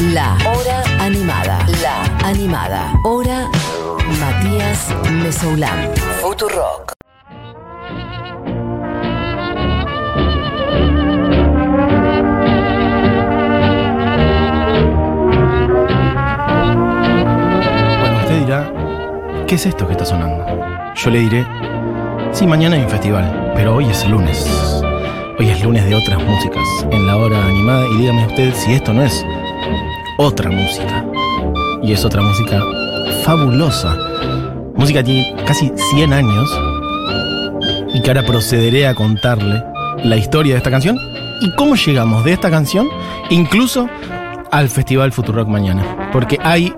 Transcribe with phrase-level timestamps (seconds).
[0.00, 1.58] La Hora Animada.
[1.82, 2.92] La Animada.
[3.02, 3.48] Hora
[4.20, 5.90] Matías Mesoulán.
[6.20, 6.92] Futurock.
[17.98, 18.72] Bueno, usted dirá,
[19.48, 20.46] ¿qué es esto que está sonando?
[20.94, 21.46] Yo le diré,
[22.30, 24.46] sí, mañana hay un festival, pero hoy es lunes.
[25.40, 26.62] Hoy es lunes de otras músicas
[26.92, 29.26] en la hora animada y dígame usted si esto no es
[30.18, 31.06] otra música.
[31.80, 32.60] Y es otra música
[33.22, 33.96] fabulosa.
[34.74, 36.60] Música tiene casi 100 años
[37.94, 39.62] y que ahora procederé a contarle
[40.04, 40.98] la historia de esta canción
[41.40, 42.88] y cómo llegamos de esta canción
[43.30, 43.88] incluso
[44.50, 46.10] al Festival Futurock mañana.
[46.12, 46.74] Porque hay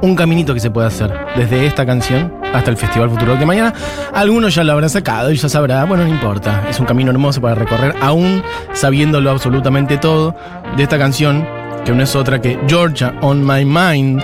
[0.00, 3.74] un caminito que se puede hacer desde esta canción hasta el Festival Futurock de mañana.
[4.12, 6.64] Algunos ya lo habrán sacado y ya sabrá, bueno, no importa.
[6.70, 8.40] Es un camino hermoso para recorrer, aún
[8.72, 10.36] sabiéndolo absolutamente todo
[10.76, 11.44] de esta canción,
[11.84, 14.22] que no es otra que Georgia on My Mind.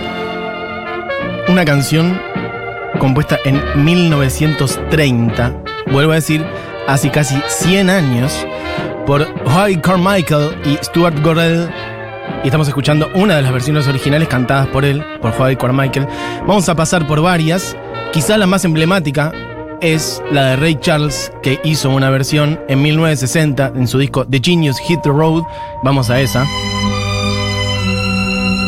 [1.47, 2.19] Una canción
[2.99, 6.45] compuesta en 1930, vuelvo a decir,
[6.87, 8.45] hace casi 100 años,
[9.05, 11.69] por Hoy Carmichael y Stuart Gorrell.
[12.43, 16.07] Y estamos escuchando una de las versiones originales cantadas por él, por Hoy Carmichael.
[16.47, 17.75] Vamos a pasar por varias.
[18.11, 19.31] Quizá la más emblemática
[19.81, 24.39] es la de Ray Charles, que hizo una versión en 1960 en su disco The
[24.43, 25.43] Genius Hit the Road.
[25.83, 26.45] Vamos a esa.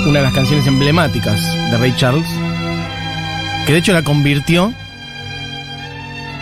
[0.05, 2.27] Una de las canciones emblemáticas de Ray Charles
[3.65, 4.73] que de hecho la convirtió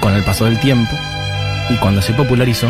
[0.01, 0.91] con el paso del tiempo
[1.69, 2.67] y cuando se popularizó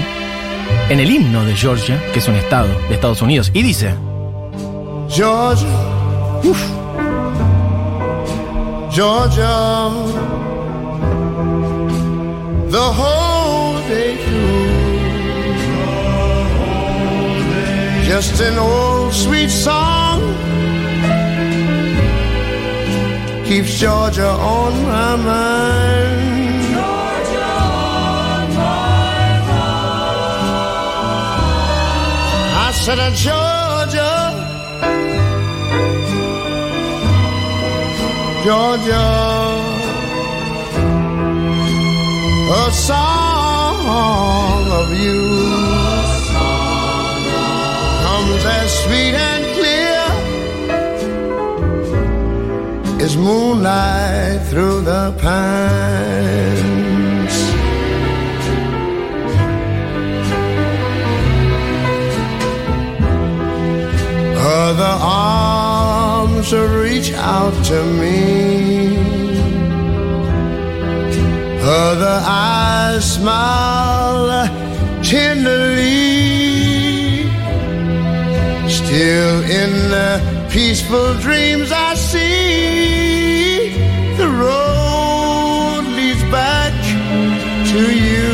[0.89, 3.95] en el himno de Georgia, que es un estado de Estados Unidos, y dice,
[5.09, 5.67] Georgia.
[8.91, 9.89] Georgia.
[12.69, 13.30] The whole
[18.13, 20.19] Just an old sweet song.
[23.45, 26.75] Keeps Georgia on my mind.
[32.65, 34.13] I said, uh, Georgia,
[38.43, 39.07] Georgia,
[42.59, 45.40] a song of you
[48.79, 49.99] sweet and clear
[53.05, 56.21] as moonlight through the pines.
[64.37, 68.97] Other arms reach out to me.
[71.61, 74.47] Other eyes smile
[75.03, 75.80] tenderly.
[80.51, 83.69] Peaceful dreams I see,
[84.17, 86.73] the road leads back
[87.71, 88.31] to you.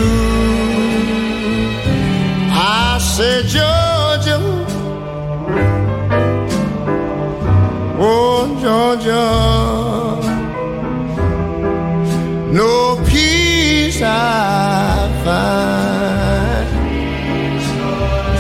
[2.51, 4.39] I said, Georgia.
[8.00, 9.28] Oh, Georgia,
[12.51, 16.67] no peace I find.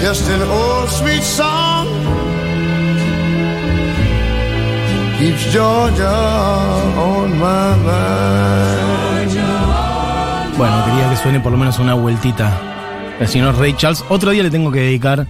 [0.01, 1.76] Just an old sweet song
[5.27, 6.09] keeps Georgia
[6.95, 7.67] on my
[10.57, 12.51] bueno, quería que suene por lo menos una vueltita
[13.19, 14.03] el señor Ray Charles.
[14.09, 15.27] Otro día le tengo que dedicar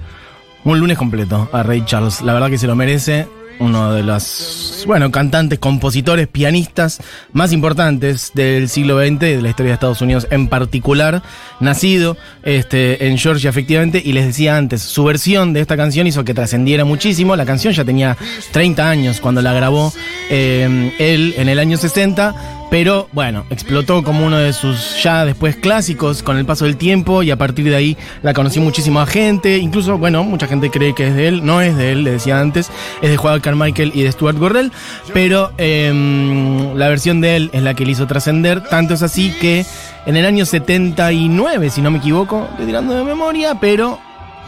[0.63, 2.21] un lunes completo a Ray Charles.
[2.21, 3.27] La verdad que se lo merece.
[3.59, 6.99] Uno de los, bueno, cantantes, compositores, pianistas
[7.33, 11.23] más importantes del siglo XX, de la historia de Estados Unidos en particular,
[11.59, 16.23] nacido este, en Georgia efectivamente, y les decía antes, su versión de esta canción hizo
[16.23, 18.15] que trascendiera muchísimo, la canción ya tenía
[18.51, 19.91] 30 años cuando la grabó
[20.29, 25.55] eh, él en el año 60, pero bueno, explotó como uno de sus ya después
[25.55, 29.57] clásicos con el paso del tiempo y a partir de ahí la conoció muchísima gente,
[29.57, 32.39] incluso, bueno, mucha gente cree que es de él, no es de él, le decía
[32.39, 32.69] antes,
[33.01, 34.71] es de Juan Carmichael y de Stuart Gorrell,
[35.13, 39.31] pero em, la versión de él es la que le hizo trascender, tanto es así
[39.39, 39.65] que
[40.05, 43.99] en el año 79, si no me equivoco, estoy tirando de memoria, pero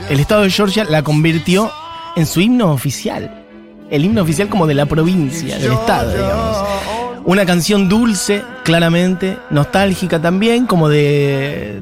[0.09, 1.71] el estado de Georgia la convirtió
[2.15, 3.45] en su himno oficial,
[3.89, 6.57] el himno oficial como de la provincia, del estado, digamos.
[7.25, 11.81] Una canción dulce, claramente, nostálgica también, como de,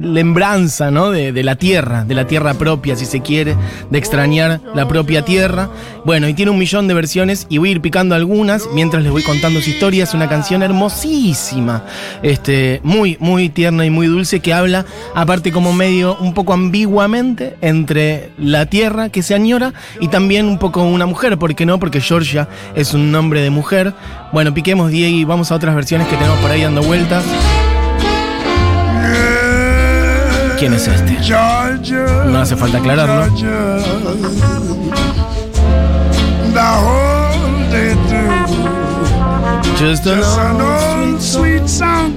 [0.00, 1.10] lembranza, ¿no?
[1.10, 3.56] De, de, la tierra, de la tierra propia, si se quiere,
[3.90, 5.68] de extrañar la propia tierra.
[6.04, 9.10] Bueno, y tiene un millón de versiones y voy a ir picando algunas mientras les
[9.10, 10.04] voy contando su historia.
[10.04, 11.82] Es una canción hermosísima,
[12.22, 17.56] este, muy, muy tierna y muy dulce que habla, aparte como medio un poco ambiguamente,
[17.62, 21.80] entre la tierra que se añora y también un poco una mujer, ¿por qué no?
[21.80, 23.92] Porque Georgia es un nombre de mujer.
[24.32, 27.24] Bueno, piquemos Diego y vamos a otras versiones que tenemos por ahí dando vueltas.
[30.58, 31.16] ¿Quién es este?
[32.26, 33.34] No hace falta aclararlo.
[39.78, 42.14] Just an sweet song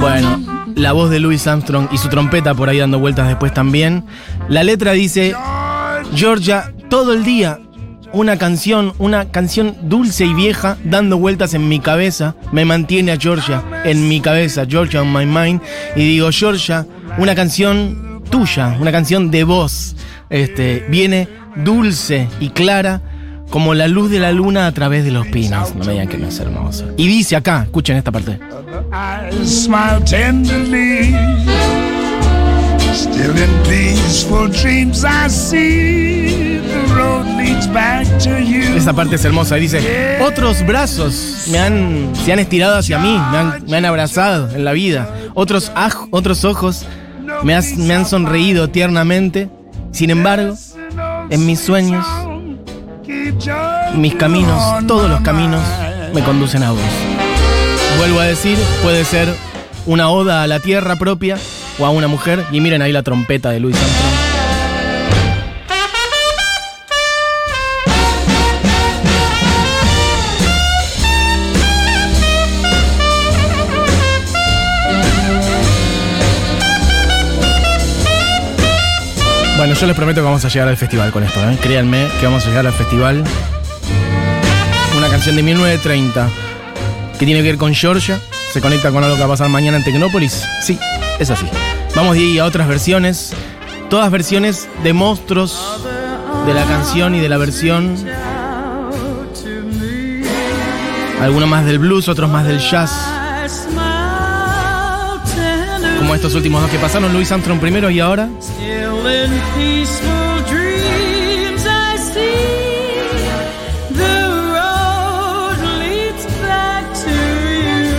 [0.00, 0.40] Bueno,
[0.74, 4.04] la voz de Louis Armstrong y su trompeta por ahí dando vueltas después también.
[4.48, 5.34] La letra dice,
[6.14, 7.60] Georgia, todo el día
[8.12, 13.16] una canción, una canción dulce y vieja dando vueltas en mi cabeza, me mantiene a
[13.16, 15.60] Georgia en mi cabeza, Georgia on my mind,
[15.96, 16.86] y digo, Georgia,
[17.18, 19.96] una canción tuya, una canción de voz,
[20.28, 23.02] este, viene dulce y clara
[23.50, 25.74] como la luz de la luna a través de los pinos.
[25.74, 26.86] No me digan que no es hermoso.
[26.96, 28.38] Y dice acá, escuchen esta parte.
[32.92, 36.09] Still in peaceful dreams I see
[38.76, 39.56] Esa parte es hermosa.
[39.56, 44.50] Dice, otros brazos me han, se han estirado hacia mí, me han, me han abrazado
[44.54, 45.08] en la vida.
[45.34, 46.86] Otros, aj, otros ojos
[47.42, 49.48] me, has, me han sonreído tiernamente.
[49.92, 50.54] Sin embargo,
[51.30, 52.06] en mis sueños,
[53.94, 55.62] mis caminos, todos los caminos
[56.14, 56.80] me conducen a vos.
[57.98, 59.28] Vuelvo a decir, puede ser
[59.86, 61.36] una oda a la tierra propia
[61.78, 62.44] o a una mujer.
[62.52, 64.29] Y miren ahí la trompeta de Luis Armstrong.
[79.60, 81.58] Bueno, yo les prometo que vamos a llegar al festival con esto, ¿eh?
[81.60, 83.22] Créanme que vamos a llegar al festival.
[84.96, 86.30] Una canción de 1930
[87.18, 88.18] que tiene que ver con Georgia.
[88.54, 90.48] Se conecta con algo que va a pasar mañana en Tecnópolis.
[90.62, 90.78] Sí,
[91.18, 91.44] es así.
[91.94, 93.34] Vamos de ahí a otras versiones.
[93.90, 95.84] Todas versiones de monstruos
[96.46, 97.96] de la canción y de la versión.
[101.20, 103.19] Algunos más del blues, otros más del jazz.
[106.10, 108.28] Como estos últimos dos que pasaron, Louis Armstrong primero y ahora.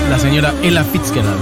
[0.10, 1.40] La señora Ella Fitzgerald.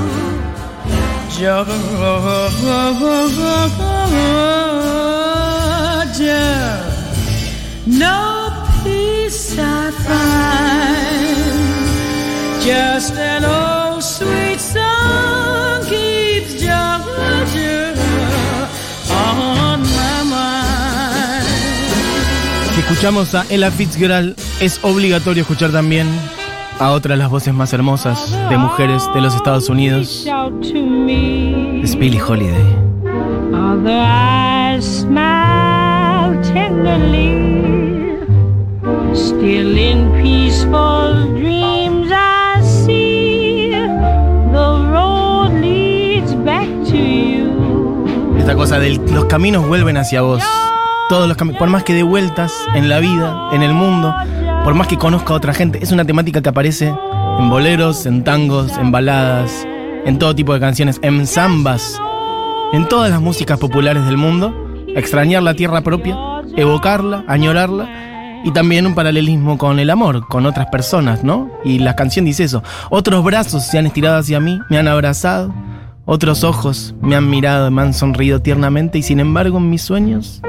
[7.87, 8.51] No
[8.83, 11.33] peace I find,
[12.63, 14.98] just an old sweet song
[22.89, 26.07] escuchamos a Ella Fitzgerald, es obligatorio escuchar también
[26.79, 30.25] a otra de las voces más hermosas de mujeres de los Estados Unidos.
[31.83, 32.65] Es Billie Holiday.
[48.39, 50.43] Esta cosa de los caminos vuelven hacia vos.
[51.09, 54.13] Todos los por más que de vueltas en la vida, en el mundo,
[54.63, 56.93] por más que conozca a otra gente, es una temática que aparece
[57.39, 59.65] en boleros, en tangos, en baladas,
[60.05, 61.99] en todo tipo de canciones, en zambas,
[62.73, 64.53] en todas las músicas populares del mundo.
[64.95, 66.15] Extrañar la tierra propia,
[66.55, 71.49] evocarla, añorarla y también un paralelismo con el amor, con otras personas, ¿no?
[71.65, 72.61] Y la canción dice eso.
[72.91, 75.51] Otros brazos se han estirado hacia mí, me han abrazado,
[76.05, 80.43] otros ojos me han mirado, me han sonreído tiernamente y sin embargo en mis sueños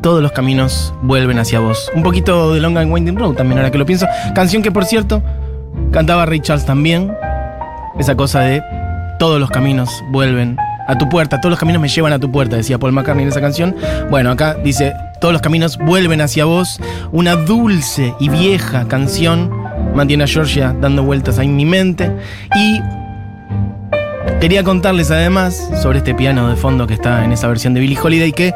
[0.00, 1.90] todos los caminos vuelven hacia vos.
[1.94, 4.06] Un poquito de Long and Winding Road también, ahora que lo pienso.
[4.34, 5.22] Canción que, por cierto,
[5.92, 7.12] cantaba Ray Charles también.
[7.98, 8.62] Esa cosa de
[9.18, 12.56] todos los caminos vuelven a tu puerta, todos los caminos me llevan a tu puerta,
[12.56, 13.76] decía Paul McCartney en esa canción.
[14.10, 16.80] Bueno, acá dice, todos los caminos vuelven hacia vos.
[17.12, 19.50] Una dulce y vieja canción
[19.94, 22.10] mantiene a Georgia dando vueltas ahí en mi mente.
[22.56, 22.80] Y
[24.40, 27.98] quería contarles además sobre este piano de fondo que está en esa versión de Billie
[28.02, 28.54] Holiday que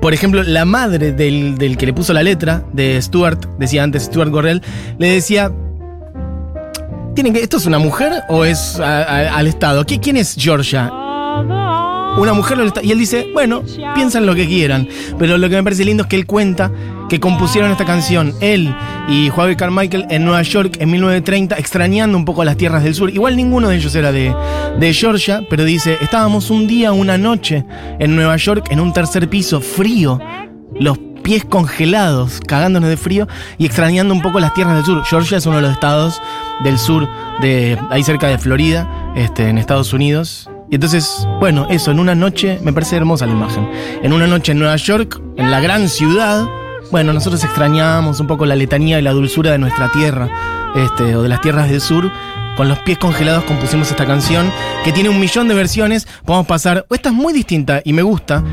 [0.00, 4.30] por ejemplo, la madre del, que le puso la letra, de Stuart, decía antes Stuart
[4.30, 4.62] Gorrell,
[4.98, 5.52] le decía,
[7.14, 9.84] ¿Tienen que, ¿esto es una mujer o es al Estado?
[9.84, 10.90] ¿Quién es Georgia?
[12.18, 12.82] Una mujer lo está.
[12.82, 13.62] Y él dice, bueno,
[13.94, 14.88] piensan lo que quieran.
[15.18, 16.70] Pero lo que me parece lindo es que él cuenta
[17.08, 18.72] que compusieron esta canción, él
[19.08, 23.10] y Juan Carmichael en Nueva York en 1930, extrañando un poco las tierras del sur.
[23.10, 24.32] Igual ninguno de ellos era de,
[24.78, 27.64] de Georgia, pero dice, estábamos un día, una noche
[27.98, 30.20] en Nueva York, en un tercer piso, frío,
[30.78, 33.26] los pies congelados, cagándonos de frío
[33.58, 35.04] y extrañando un poco las tierras del sur.
[35.04, 36.20] Georgia es uno de los estados
[36.62, 37.08] del sur,
[37.40, 40.48] de ahí cerca de Florida, este, en Estados Unidos.
[40.70, 43.68] Y entonces, bueno, eso, en una noche, me parece hermosa la imagen.
[44.02, 46.46] En una noche en Nueva York, en la gran ciudad,
[46.92, 50.28] bueno, nosotros extrañábamos un poco la letanía y la dulzura de nuestra tierra,
[50.76, 52.10] este, o de las tierras del sur.
[52.56, 54.50] Con los pies congelados compusimos esta canción
[54.84, 56.06] que tiene un millón de versiones.
[56.24, 56.86] Podemos pasar.
[56.90, 58.44] Esta es muy distinta y me gusta.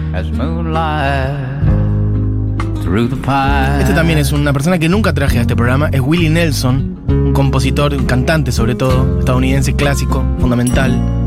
[3.79, 5.89] Este también es una persona que nunca traje a este programa.
[5.91, 11.26] Es Willie Nelson, un compositor, un cantante sobre todo, estadounidense clásico, fundamental,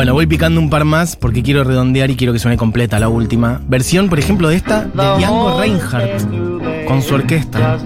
[0.00, 3.10] Bueno, voy picando un par más porque quiero redondear y quiero que suene completa la
[3.10, 3.60] última.
[3.68, 7.76] Versión, por ejemplo, de esta de Django Reinhardt con su orquesta.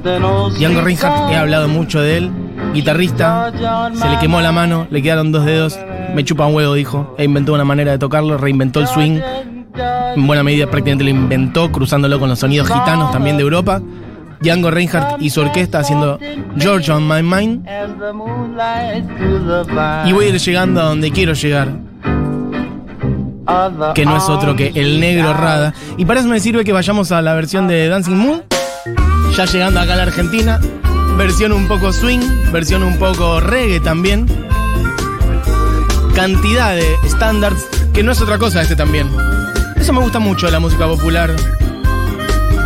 [0.56, 2.30] Django Reinhardt, he hablado mucho de él.
[2.72, 3.52] Guitarrista,
[3.94, 5.76] se le quemó la mano, le quedaron dos dedos.
[6.14, 7.16] Me chupa un huevo, dijo.
[7.18, 9.18] E inventó una manera de tocarlo, reinventó el swing.
[10.14, 13.82] En buena medida prácticamente lo inventó, cruzándolo con los sonidos gitanos también de Europa.
[14.40, 16.20] Django Reinhardt y su orquesta haciendo
[16.56, 17.66] George on My Mind.
[20.06, 21.68] Y voy a ir llegando a donde quiero llegar,
[23.94, 25.74] que no es otro que el negro Rada.
[25.96, 28.42] Y para eso me sirve que vayamos a la versión de Dancing Moon,
[29.36, 30.60] ya llegando acá a la Argentina.
[31.16, 32.20] Versión un poco swing,
[32.52, 34.26] versión un poco reggae también.
[36.14, 39.08] Cantidad de standards, que no es otra cosa este también.
[39.76, 41.30] Eso me gusta mucho de la música popular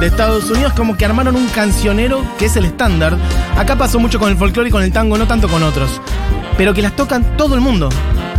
[0.00, 3.16] de Estados Unidos, como que armaron un cancionero que es el estándar.
[3.56, 6.00] Acá pasó mucho con el folclore y con el tango, no tanto con otros.
[6.56, 7.88] Pero que las tocan todo el mundo.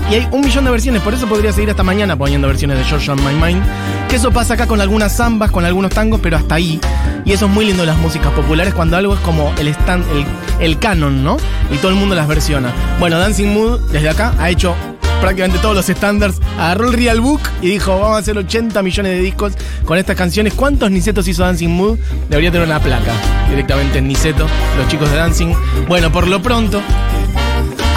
[0.09, 2.83] Y hay un millón de versiones, por eso podría seguir hasta mañana poniendo versiones de
[2.83, 3.63] George on My Mind.
[4.09, 6.79] Que eso pasa acá con algunas zambas, con algunos tangos, pero hasta ahí.
[7.25, 10.03] Y eso es muy lindo de las músicas populares cuando algo es como el, stand,
[10.11, 10.25] el,
[10.65, 11.37] el canon, ¿no?
[11.71, 12.73] Y todo el mundo las versiona.
[12.99, 14.73] Bueno, Dancing Mood, desde acá, ha hecho
[15.19, 16.39] prácticamente todos los estándares.
[16.57, 19.53] Agarró el Real Book y dijo, vamos a hacer 80 millones de discos
[19.85, 20.53] con estas canciones.
[20.53, 21.99] ¿Cuántos Nicetos hizo Dancing Mood?
[22.29, 23.13] Debería tener una placa
[23.49, 25.53] directamente en los chicos de Dancing.
[25.87, 26.81] Bueno, por lo pronto,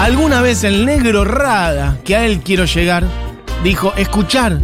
[0.03, 3.05] alguna vez el negro Rada, que a él quiero llegar,
[3.63, 4.59] dijo, escuchar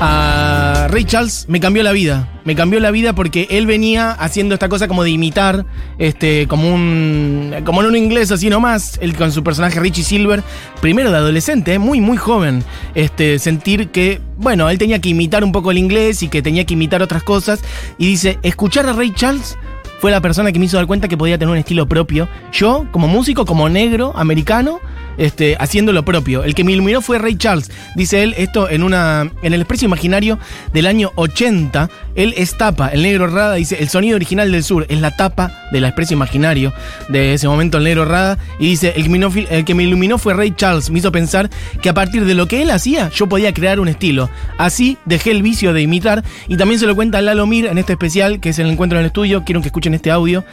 [0.00, 2.28] a Ray Charles me cambió la vida.
[2.44, 5.66] Me cambió la vida porque él venía haciendo esta cosa como de imitar,
[5.98, 7.54] este, como un.
[7.66, 10.42] como en un inglés así nomás, él con su personaje Richie Silver,
[10.80, 12.64] primero de adolescente, eh, muy, muy joven.
[12.94, 16.64] Este, sentir que, bueno, él tenía que imitar un poco el inglés y que tenía
[16.64, 17.60] que imitar otras cosas.
[17.98, 19.58] Y dice, escuchar a Ray Charles
[19.98, 22.28] fue la persona que me hizo dar cuenta que podía tener un estilo propio.
[22.52, 24.80] Yo, como músico, como negro, americano,
[25.18, 26.44] este, haciendo lo propio.
[26.44, 27.70] El que me iluminó fue Ray Charles.
[27.96, 29.30] Dice él esto en una.
[29.42, 30.38] en el expreso imaginario
[30.72, 31.90] del año 80.
[32.14, 35.52] Él es tapa, el negro Rada, dice, el sonido original del sur es la tapa
[35.70, 36.72] del expreso imaginario
[37.08, 38.38] de ese momento el negro Rada.
[38.58, 40.90] Y dice, el que, me iluminó- el que me iluminó fue Ray Charles.
[40.90, 41.50] Me hizo pensar
[41.82, 44.30] que a partir de lo que él hacía, yo podía crear un estilo.
[44.56, 46.24] Así dejé el vicio de imitar.
[46.48, 49.04] Y también se lo cuenta Lalo Mir en este especial, que es el encuentro en
[49.04, 49.44] el estudio.
[49.44, 50.44] Quiero que escuchen este audio.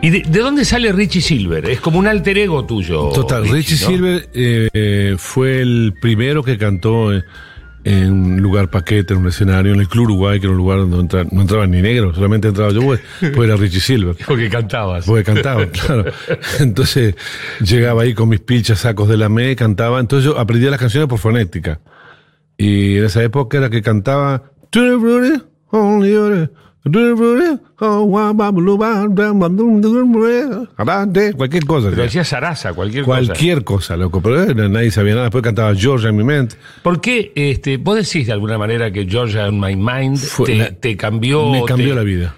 [0.00, 1.68] ¿Y de, de dónde sale Richie Silver?
[1.68, 3.08] Es como un alter ego tuyo.
[3.10, 3.86] Total, Richie ¿no?
[3.88, 7.24] Silver eh, eh, fue el primero que cantó en,
[7.82, 10.78] en un lugar paquete, en un escenario, en el Club Uruguay, que era un lugar
[10.78, 14.14] donde no, entra- no entraban ni negros, solamente entraba yo, pues, pues era Richie Silver.
[14.24, 15.04] Porque cantabas.
[15.04, 16.04] Porque cantaba, claro.
[16.60, 17.16] Entonces
[17.60, 19.98] llegaba ahí con mis pilchas, sacos de la me, cantaba.
[19.98, 21.80] Entonces yo aprendía las canciones por fonética.
[22.56, 24.52] Y en esa época era que cantaba.
[31.34, 31.90] Cualquier cosa.
[31.90, 34.22] Pero decía Sarasa, cualquier, Cualquier cosa, loco.
[34.22, 35.24] Pero eh, nadie sabía nada.
[35.24, 36.56] Después cantaba Georgia en mi mente.
[36.56, 36.68] cosa.
[36.82, 40.54] ¿Por qué este, vos decís de alguna manera que Georgia on My Mind Fue te,
[40.56, 41.50] la- te cambió?
[41.50, 42.34] Me cambió te- la vida.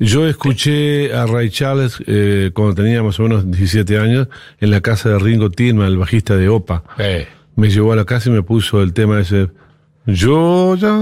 [0.00, 4.28] Yo escuché a Ray Charles eh, cuando tenía más o menos 17 años
[4.60, 6.84] en la casa de Ringo Tillman, el bajista de Opa.
[6.98, 9.48] Eh, Me llevó a la casa y me puso el tema ese.
[10.06, 10.96] Georgia,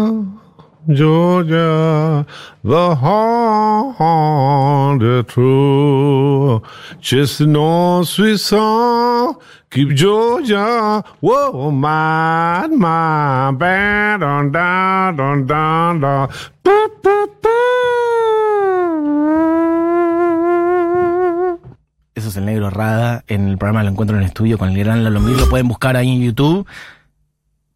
[0.88, 2.24] Georgia,
[2.62, 6.62] the heart the true.
[7.00, 9.40] Chestnuts sweet song,
[9.70, 16.28] keep Georgia whoa, my, my, bad on down, on down, down.
[22.14, 24.78] Eso es el negro Rada en el programa Lo Encuentro en el Estudio con el
[24.78, 25.36] gran Lalo Mir.
[25.36, 26.66] Lo pueden buscar ahí en YouTube.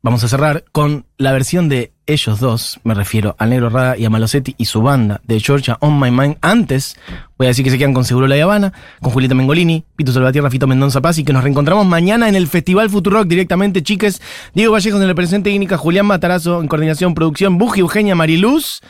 [0.03, 4.07] Vamos a cerrar con la versión de ellos dos, me refiero al Negro Rada y
[4.07, 6.39] a Malosetti y su banda de Georgia On My Mind.
[6.41, 6.97] Antes,
[7.37, 10.49] voy a decir que se quedan con Seguro La Habana, con Julieta Mengolini, Pito Salvatierra,
[10.49, 14.23] Fito Mendoza Paz y que nos reencontramos mañana en el Festival Futurock directamente, chiques.
[14.55, 18.81] Diego Vallejos en la presente técnica, Julián Matarazo en coordinación, producción, Buji, Eugenia, Mariluz,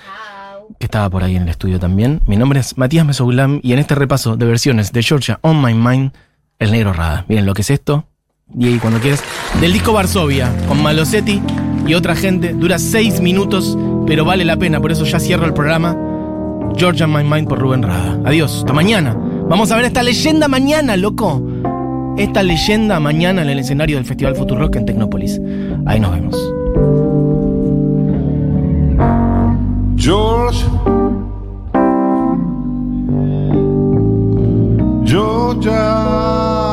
[0.79, 2.21] que estaba por ahí en el estudio también.
[2.27, 5.75] Mi nombre es Matías Mesoulam y en este repaso de versiones de Georgia On My
[5.75, 6.13] Mind,
[6.61, 7.25] el Negro Rada.
[7.27, 8.07] Miren lo que es esto.
[8.59, 9.23] Y cuando quieres.
[9.61, 11.41] Del disco Varsovia, con Malosetti
[11.87, 12.53] y otra gente.
[12.53, 13.77] Dura seis minutos,
[14.07, 14.81] pero vale la pena.
[14.81, 15.97] Por eso ya cierro el programa.
[16.77, 18.19] Georgia My Mind por Rubén Rada.
[18.25, 19.17] Adiós, hasta mañana.
[19.49, 21.43] Vamos a ver esta leyenda mañana, loco.
[22.17, 25.41] Esta leyenda mañana en el escenario del Festival Futurock en Tecnópolis.
[25.87, 26.37] Ahí nos vemos.
[29.97, 30.65] George,
[35.05, 36.70] Georgia.